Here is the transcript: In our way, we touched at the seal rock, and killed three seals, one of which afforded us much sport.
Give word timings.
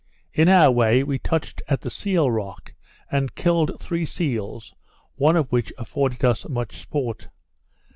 In 0.33 0.47
our 0.49 0.71
way, 0.71 1.03
we 1.03 1.19
touched 1.19 1.61
at 1.67 1.81
the 1.81 1.91
seal 1.91 2.31
rock, 2.31 2.73
and 3.11 3.35
killed 3.35 3.79
three 3.79 4.03
seals, 4.03 4.73
one 5.13 5.35
of 5.35 5.51
which 5.51 5.71
afforded 5.77 6.25
us 6.25 6.49
much 6.49 6.81
sport. 6.81 7.29